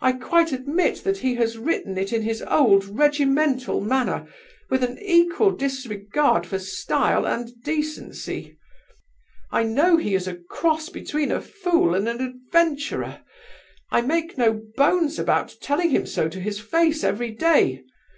"I 0.00 0.12
quite 0.12 0.50
admit 0.52 1.04
that 1.04 1.18
he 1.18 1.34
has 1.34 1.58
written 1.58 1.98
it 1.98 2.10
in 2.10 2.22
his 2.22 2.40
old 2.40 2.86
regimental 2.86 3.82
manner, 3.82 4.26
with 4.70 4.82
an 4.82 4.98
equal 4.98 5.50
disregard 5.50 6.46
for 6.46 6.58
style 6.58 7.26
and 7.26 7.52
decency. 7.64 8.56
I 9.50 9.64
know 9.64 9.98
he 9.98 10.14
is 10.14 10.26
a 10.26 10.36
cross 10.36 10.88
between 10.88 11.30
a 11.30 11.42
fool 11.42 11.94
and 11.94 12.08
an 12.08 12.22
adventurer; 12.22 13.20
I 13.90 14.00
make 14.00 14.38
no 14.38 14.54
bones 14.78 15.18
about 15.18 15.54
telling 15.60 15.90
him 15.90 16.06
so 16.06 16.30
to 16.30 16.40
his 16.40 16.58
face 16.60 17.04
every 17.04 17.32
day. 17.32 17.84